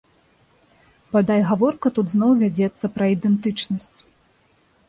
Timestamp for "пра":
2.97-3.05